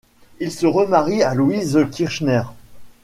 Il 0.39 0.51
se 0.51 0.65
remarie 0.65 1.21
à 1.21 1.35
Louise 1.35 1.79
Kirchner. 1.91 2.41